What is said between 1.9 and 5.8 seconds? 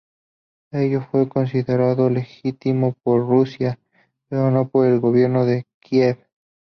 legítimo por Rusia, pero no por el gobierno de